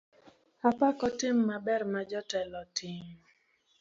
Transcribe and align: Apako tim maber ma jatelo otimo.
Apako 0.69 1.05
tim 1.19 1.37
maber 1.47 1.81
ma 1.91 2.01
jatelo 2.09 2.55
otimo. 2.65 3.15